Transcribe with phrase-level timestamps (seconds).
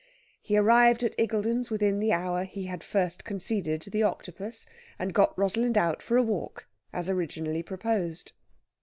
[0.41, 4.65] He arrived at Iggulden's within the hour he had first conceded to the Octopus,
[4.97, 8.31] and got Rosalind out for a walk, as originally proposed.